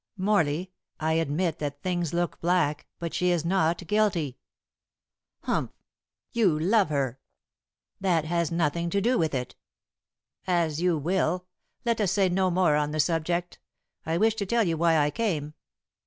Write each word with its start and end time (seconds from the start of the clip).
"Morley, 0.17 0.71
I 0.99 1.13
admit 1.13 1.59
that 1.59 1.83
things 1.83 2.11
look 2.11 2.39
black, 2.41 2.87
but 2.97 3.13
she 3.13 3.29
is 3.29 3.45
not 3.45 3.85
guilty." 3.85 4.39
"Humph! 5.43 5.69
You 6.31 6.57
love 6.57 6.89
her." 6.89 7.19
"That 7.99 8.25
has 8.25 8.51
nothing 8.51 8.89
to 8.89 8.99
do 8.99 9.19
with 9.19 9.35
it." 9.35 9.55
"As 10.47 10.81
you 10.81 10.97
will. 10.97 11.45
Let 11.85 12.01
us 12.01 12.11
say 12.13 12.29
no 12.29 12.49
more 12.49 12.75
on 12.77 12.89
the 12.89 12.99
subject. 12.99 13.59
I 14.03 14.17
wish 14.17 14.33
to 14.37 14.45
tell 14.47 14.63
you 14.63 14.75
why 14.75 14.97
I 14.97 15.11
came." 15.11 15.53